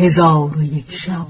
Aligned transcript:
هزار 0.00 0.58
و 0.58 0.62
یک 0.62 0.92
شب. 0.92 1.26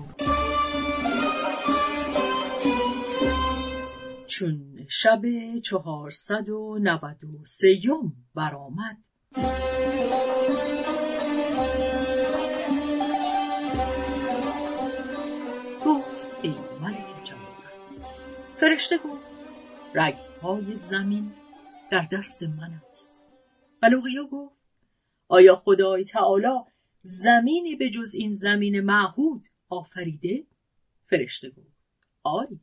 چون 4.27 4.87
شب 4.89 5.21
چهارصد 5.65 6.49
و 6.49 6.79
نود 6.83 7.25
و 7.25 7.45
سیم 7.45 8.27
برآمد. 8.35 8.97
گفت 15.85 16.37
ای 16.43 16.55
ملک 16.81 17.25
جوان 17.25 17.41
فرشته 18.61 18.99
گفت 18.99 19.27
رگهای 19.95 20.77
زمین 20.77 21.33
در 21.91 22.09
دست 22.13 22.43
من 22.43 22.81
است. 22.91 23.19
بلوغیا 23.83 24.25
گفت 24.33 24.55
آیا 25.29 25.57
خدای 25.57 26.05
تعالی 26.05 26.47
زمینی 27.03 27.77
به 27.77 27.91
جز 27.91 28.15
این 28.15 28.35
زمین 28.35 28.81
معهود 28.81 29.47
آفریده؟ 29.69 30.45
فرشته 31.07 31.51
گفت 31.51 31.79
آری 32.23 32.61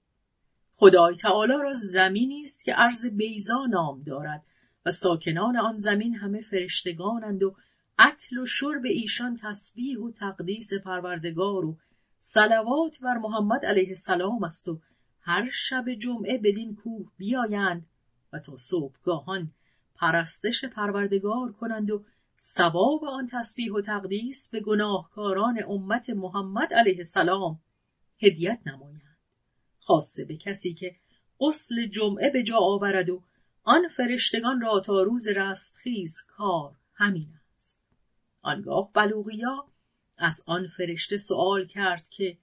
خدای 0.76 1.16
تعالی 1.16 1.54
را 1.54 1.74
زمینی 1.74 2.44
است 2.44 2.66
که 2.66 2.74
عرض 2.74 3.06
بیزا 3.06 3.66
نام 3.70 4.04
دارد 4.04 4.44
و 4.86 4.92
ساکنان 4.92 5.58
آن 5.58 5.78
زمین 5.78 6.16
همه 6.16 6.42
فرشتگانند 6.42 7.44
و 7.44 7.56
اکل 7.98 8.38
و 8.38 8.46
شرب 8.46 8.86
ایشان 8.86 9.40
تسبیح 9.42 10.00
و 10.00 10.12
تقدیس 10.12 10.74
پروردگار 10.74 11.66
و 11.66 11.78
صلوات 12.20 13.00
بر 13.00 13.18
محمد 13.18 13.66
علیه 13.66 13.90
السلام 13.90 14.44
است 14.44 14.68
و 14.68 14.82
هر 15.22 15.50
شب 15.54 15.86
جمعه 15.94 16.38
بدین 16.38 16.76
کوه 16.76 17.12
بیایند 17.18 17.86
و 18.34 18.40
تا 18.40 18.58
صبحگاهان 18.58 19.52
پرستش 19.96 20.66
پروردگار 20.66 21.52
کنند 21.52 21.92
و 21.92 22.04
ثواب 22.40 23.04
آن 23.04 23.30
تسبیح 23.32 23.74
و 23.74 23.82
تقدیس 23.82 24.50
به 24.50 24.60
گناهکاران 24.60 25.64
امت 25.68 26.10
محمد 26.10 26.74
علیه 26.74 26.98
السلام 26.98 27.60
هدیت 28.22 28.60
نمایند. 28.66 29.18
خاصه 29.80 30.26
به 30.26 30.38
کسی 30.38 30.74
که 30.74 30.96
غسل 31.40 31.88
جمعه 31.88 32.30
به 32.30 32.44
جا 32.44 32.58
آورد 32.58 33.10
و 33.10 33.24
آن 33.64 33.88
فرشتگان 33.98 34.62
را 34.62 34.80
تا 34.80 35.02
روز 35.02 35.28
رستخیز 35.28 36.22
کار 36.28 36.76
همین 36.94 37.30
است. 37.58 37.84
آنگاه 38.42 38.92
بلوغیا 38.94 39.66
از 40.18 40.44
آن 40.46 40.68
فرشته 40.78 41.18
سوال 41.18 41.66
کرد 41.66 42.10
که 42.10 42.38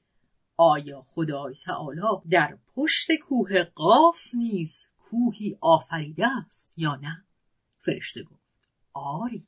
آیا 0.56 1.06
خدای 1.14 1.54
تعالی 1.64 2.00
در 2.30 2.58
پشت 2.74 3.08
کوه 3.22 3.62
قاف 3.62 4.34
نیز 4.34 4.88
کوهی 4.98 5.58
آفریده 5.60 6.26
است 6.26 6.78
یا 6.78 6.94
نه؟ 6.94 7.24
فرشته 7.78 8.22
گفت 8.22 8.42
آری. 8.92 9.46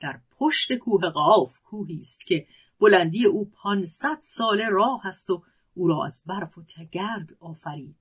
در 0.00 0.20
پشت 0.38 0.72
کوه 0.72 1.10
قاف 1.10 1.60
کوهی 1.60 1.98
است 1.98 2.26
که 2.26 2.46
بلندی 2.80 3.24
او 3.24 3.50
پانصد 3.50 4.18
ساله 4.20 4.68
راه 4.68 5.06
است 5.06 5.30
و 5.30 5.42
او 5.74 5.88
را 5.88 6.04
از 6.04 6.24
برف 6.26 6.58
و 6.58 6.62
تگرگ 6.62 7.28
آفرید. 7.40 7.96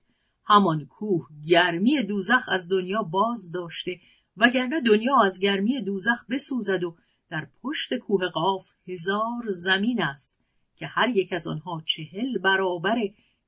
همان 0.46 0.86
کوه 0.86 1.28
گرمی 1.48 2.04
دوزخ 2.04 2.50
از 2.52 2.70
دنیا 2.70 3.04
باز 3.04 3.52
داشته 3.52 4.00
وگرنه 4.38 4.82
دنیا 4.82 5.22
از 5.22 5.40
گرمی 5.40 5.82
دوزخ 5.82 6.26
بسوزد 6.30 6.84
و 6.84 6.96
در 7.30 7.48
پشت 7.62 7.94
کوه 7.94 8.28
قاف 8.28 8.70
هزار 8.88 9.44
زمین 9.50 10.02
است 10.02 10.40
که 10.76 10.88
هر 10.88 11.10
یک 11.10 11.34
از 11.34 11.48
آنها 11.48 11.82
چهل 11.86 12.38
برابر 12.38 12.96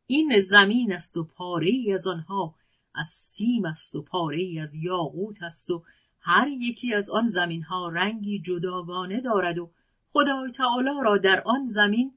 این 0.07 0.39
زمین 0.39 0.93
است 0.93 1.17
و 1.17 1.23
پاره 1.23 1.71
از 1.93 2.07
آنها 2.07 2.55
از 2.95 3.07
سیم 3.07 3.65
است 3.65 3.95
و 3.95 4.01
پاره 4.01 4.59
از 4.61 4.75
یاقوت 4.75 5.43
است 5.43 5.69
و 5.69 5.83
هر 6.29 6.47
یکی 6.47 6.93
از 6.93 7.09
آن 7.09 7.27
زمین 7.27 7.63
ها 7.63 7.89
رنگی 7.89 8.39
جداگانه 8.39 9.21
دارد 9.21 9.57
و 9.57 9.71
خدای 10.13 10.51
تعالی 10.51 11.03
را 11.03 11.17
در 11.17 11.41
آن 11.45 11.65
زمین 11.65 12.13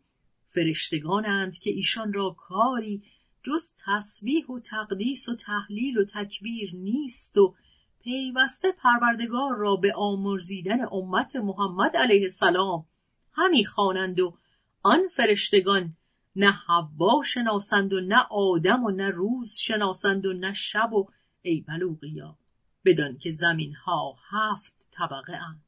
فرشتگانند 0.49 1.59
که 1.59 1.71
ایشان 1.71 2.13
را 2.13 2.31
کاری 2.31 3.03
جز 3.43 3.77
تسبیح 3.87 4.47
و 4.47 4.61
تقدیس 4.61 5.29
و 5.29 5.37
تحلیل 5.37 5.99
و 5.99 6.05
تکبیر 6.05 6.71
نیست 6.75 7.39
و 7.39 7.55
پیوسته 8.03 8.73
پروردگار 8.73 9.57
را 9.57 9.77
به 9.77 9.93
آمرزیدن 9.97 10.81
امت 10.93 11.37
محمد 11.37 11.97
علیه 11.97 12.23
السلام 12.23 12.87
همی 13.33 13.65
خوانند 13.65 14.21
و 14.21 14.39
آن 14.83 15.01
فرشتگان 15.17 15.97
نه 16.37 16.51
حوا 16.51 17.23
شناسند 17.23 17.93
و 17.93 18.01
نه 18.01 18.27
آدم 18.31 18.85
و 18.85 18.91
نه 18.91 19.11
روز 19.11 19.57
شناسند 19.59 20.27
و 20.27 20.33
نه 20.33 20.53
شب 20.53 20.93
و 20.93 21.09
ای 21.43 21.65
بلوغیا. 21.69 22.40
بدان 22.85 23.19
که 23.19 23.31
زمین 23.31 23.75
ها 23.75 24.17
هفت 24.31 24.73
طبقه 24.91 25.33
اند. 25.33 25.65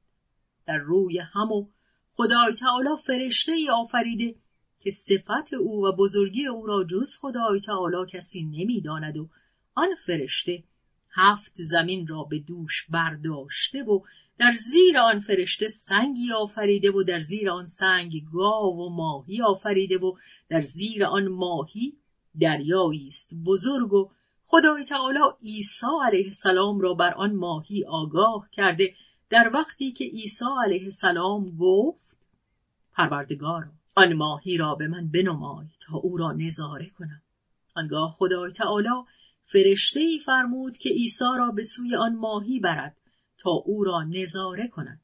در 0.67 0.78
روی 0.78 1.19
هم 1.19 1.53
و 1.53 1.69
خدای 2.15 2.55
تعالی 2.61 2.89
فرشته 3.06 3.53
ای 3.53 3.71
آفریده 3.71 4.34
که 4.78 4.91
صفت 4.91 5.55
او 5.61 5.87
و 5.87 5.93
بزرگی 5.93 6.47
او 6.47 6.67
را 6.67 6.84
جز 6.84 7.17
خدای 7.21 7.61
تعالی 7.61 8.11
کسی 8.12 8.43
نمی‌داند 8.43 9.17
و 9.17 9.28
آن 9.75 9.89
فرشته 10.06 10.65
هفت 11.15 11.53
زمین 11.55 12.06
را 12.06 12.23
به 12.23 12.39
دوش 12.39 12.87
برداشته 12.91 13.83
و 13.83 14.00
در 14.39 14.53
زیر 14.53 14.99
آن 14.99 15.21
فرشته 15.21 15.69
سنگی 15.69 16.33
آفریده 16.33 16.91
و 16.91 17.03
در 17.03 17.21
زیر 17.21 17.50
آن 17.50 17.67
سنگ 17.67 18.25
گاو 18.33 18.77
و 18.77 18.89
ماهی 18.89 19.43
آفریده 19.43 19.99
و 19.99 20.17
در 20.49 20.61
زیر 20.61 21.05
آن 21.05 21.29
ماهی 21.29 21.97
دریایی 22.41 23.06
است 23.06 23.34
بزرگ 23.47 23.93
و 23.93 24.11
خدای 24.55 24.85
تعالی 24.85 25.19
عیسی 25.43 25.87
علیه 26.07 26.25
السلام 26.25 26.81
را 26.81 26.95
بر 26.95 27.15
آن 27.15 27.35
ماهی 27.35 27.85
آگاه 27.85 28.49
کرده 28.53 28.95
در 29.31 29.51
وقتی 29.55 29.93
که 29.93 30.05
عیسی 30.05 30.45
علیه 30.65 30.85
السلام 30.85 31.57
گفت 31.57 32.17
پروردگار 32.93 33.71
آن 33.95 34.12
ماهی 34.12 34.57
را 34.57 34.75
به 34.75 34.89
من 34.89 35.09
بنمای 35.09 35.67
تا 35.81 35.97
او 35.97 36.17
را 36.17 36.33
نظاره 36.33 36.89
کنم. 36.89 37.23
آنگاه 37.75 38.17
خدای 38.19 38.53
تعالی 38.53 38.89
فرشته 39.53 40.01
ای 40.01 40.19
فرمود 40.19 40.77
که 40.77 40.89
عیسی 40.89 41.25
را 41.39 41.51
به 41.51 41.65
سوی 41.65 41.97
آن 41.97 42.17
ماهی 42.17 42.61
برد 42.61 42.97
تا 43.39 43.51
او 43.51 43.85
را 43.85 44.03
نظاره 44.03 44.69
کند. 44.69 45.01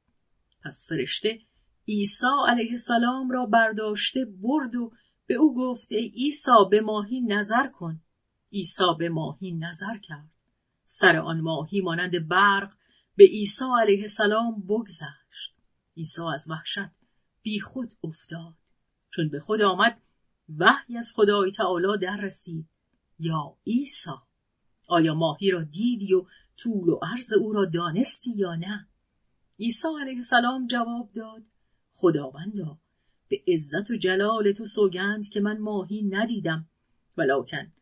پس 0.65 0.87
فرشته 0.89 1.41
عیسی 1.89 2.27
علیه 2.49 2.71
السلام 2.71 3.31
را 3.31 3.47
برداشته 3.47 4.25
برد 4.25 4.77
و 4.77 4.93
به 5.27 5.35
او 5.35 5.55
گفت 5.57 5.93
ای 5.93 6.09
عیسی 6.09 6.51
به 6.71 6.81
ماهی 6.81 7.21
نظر 7.21 7.69
کن. 7.69 8.01
عیسی 8.53 8.85
به 8.99 9.09
ماهی 9.09 9.53
نظر 9.53 9.99
کرد. 10.03 10.31
سر 10.87 11.17
آن 11.17 11.41
ماهی 11.41 11.81
مانند 11.81 12.29
برق 12.29 12.73
به 13.17 13.25
عیسی 13.25 13.65
علیه 13.83 14.03
السلام 14.03 14.63
بگذشت. 14.63 15.55
عیسی 15.97 16.23
از 16.35 16.51
وحشت 16.51 16.91
بی 17.43 17.61
خود 17.61 17.95
افتاد. 18.05 18.55
چون 19.11 19.29
به 19.29 19.41
خود 19.41 19.63
آمد 19.63 20.01
وحی 20.59 20.97
از 20.99 21.13
خدای 21.17 21.53
تعالی 21.53 21.99
در 22.03 22.17
رسید 22.17 22.69
یا 23.19 23.57
عیسی 23.67 24.11
آیا 24.87 25.15
ماهی 25.15 25.51
را 25.51 25.63
دیدی 25.63 26.15
و 26.15 26.27
طول 26.57 26.89
و 26.89 26.99
عرض 27.03 27.33
او 27.33 27.53
را 27.53 27.65
دانستی 27.65 28.31
یا 28.37 28.55
نه؟ 28.55 28.89
عیسی 29.61 29.89
علیه 30.01 30.17
السلام 30.17 30.67
جواب 30.67 31.11
داد 31.15 31.43
خداوندا 31.93 32.79
به 33.29 33.43
عزت 33.49 33.91
و 33.91 33.97
جلال 33.97 34.53
تو 34.53 34.67
سوگند 34.67 35.29
که 35.29 35.41
من 35.41 35.59
ماهی 35.59 36.03
ندیدم 36.03 36.69
ولکن 37.17 37.73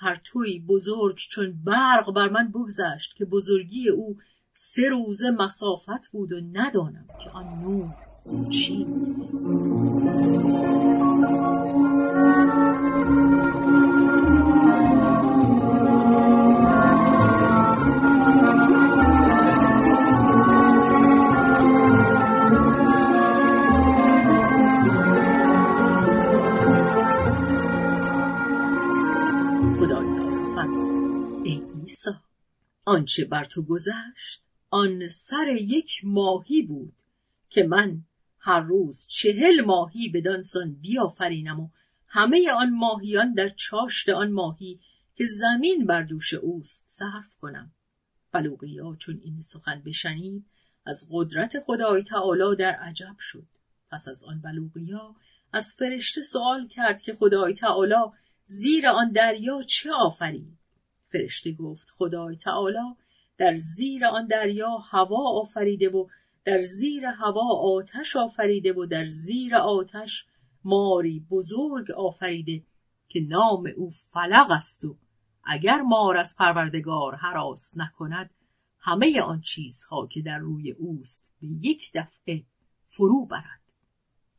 پرتوی 0.00 0.60
بزرگ 0.60 1.16
چون 1.30 1.62
برق 1.64 2.12
بر 2.12 2.28
من 2.28 2.50
بگذشت 2.50 3.16
که 3.16 3.24
بزرگی 3.24 3.88
او 3.88 4.16
سه 4.52 4.88
روزه 4.88 5.30
مسافت 5.30 6.08
بود 6.12 6.32
و 6.32 6.40
ندانم 6.52 7.06
که 7.24 7.30
آن 7.30 7.62
نور 7.62 7.88
چیست. 8.50 9.42
آنچه 32.84 33.24
بر 33.24 33.44
تو 33.44 33.62
گذشت 33.62 34.42
آن 34.70 35.08
سر 35.08 35.48
یک 35.48 36.00
ماهی 36.04 36.62
بود 36.62 36.94
که 37.48 37.62
من 37.62 38.04
هر 38.38 38.60
روز 38.60 39.06
چهل 39.10 39.60
ماهی 39.60 40.08
بدانسان 40.08 40.74
بیافرینم 40.74 41.60
و 41.60 41.68
همه 42.06 42.52
آن 42.52 42.70
ماهیان 42.70 43.34
در 43.34 43.48
چاشت 43.48 44.08
آن 44.08 44.32
ماهی 44.32 44.80
که 45.14 45.24
زمین 45.26 45.86
بر 45.86 46.02
دوش 46.02 46.34
اوست 46.34 46.88
صرف 46.88 47.36
کنم. 47.40 47.72
بلوغیا 48.32 48.96
چون 48.98 49.20
این 49.22 49.40
سخن 49.40 49.82
بشنید 49.86 50.46
از 50.86 51.08
قدرت 51.12 51.60
خدای 51.66 52.02
تعالی 52.02 52.56
در 52.58 52.72
عجب 52.72 53.16
شد. 53.18 53.46
پس 53.90 54.08
از 54.08 54.24
آن 54.24 54.40
بلوغیا 54.40 55.14
از 55.52 55.74
فرشته 55.78 56.20
سوال 56.20 56.68
کرد 56.68 57.02
که 57.02 57.14
خدای 57.14 57.54
تعالی 57.54 57.94
زیر 58.46 58.86
آن 58.86 59.12
دریا 59.12 59.62
چه 59.62 59.90
آفرید؟ 59.92 60.58
فرشته 61.12 61.52
گفت 61.52 61.88
خدای 61.90 62.36
تعالی 62.36 62.94
در 63.38 63.54
زیر 63.56 64.06
آن 64.06 64.26
دریا 64.26 64.70
هوا 64.70 65.40
آفریده 65.40 65.88
و 65.88 66.06
در 66.44 66.60
زیر 66.60 67.04
هوا 67.06 67.76
آتش 67.76 68.16
آفریده 68.16 68.72
و 68.72 68.86
در 68.86 69.08
زیر 69.08 69.56
آتش 69.56 70.26
ماری 70.64 71.26
بزرگ 71.30 71.90
آفریده 71.90 72.62
که 73.08 73.20
نام 73.20 73.70
او 73.76 73.90
فلق 73.90 74.50
است 74.50 74.84
و 74.84 74.96
اگر 75.44 75.80
مار 75.80 76.16
از 76.16 76.36
پروردگار 76.38 77.14
حراس 77.14 77.74
نکند 77.76 78.30
همه 78.78 79.20
آن 79.20 79.40
چیزها 79.40 80.06
که 80.06 80.22
در 80.22 80.38
روی 80.38 80.72
اوست 80.72 81.30
به 81.40 81.46
یک 81.46 81.90
دفعه 81.94 82.44
فرو 82.86 83.26
برد 83.26 83.60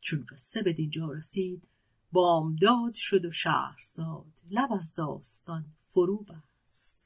چون 0.00 0.26
قصه 0.30 0.62
به 0.62 0.72
دینجا 0.72 1.12
رسید 1.12 1.68
بامداد 2.16 2.94
شد 2.94 3.24
و 3.24 3.30
شهرزاد 3.30 4.24
لب 4.50 4.72
از 4.72 4.94
داستان 4.94 5.64
فرو 5.94 6.24
بست. 6.24 7.02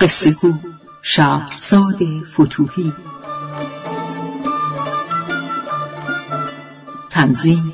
قصه 0.00 0.30
گو 0.32 0.52
شهرزاد 1.02 1.98
فتوحی 2.34 2.92
تنظیم 7.10 7.72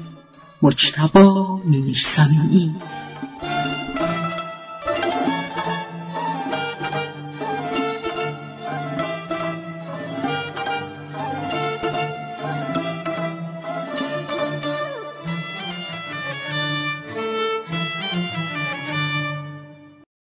مجتبا 0.62 1.56
میرسمی 1.64 2.75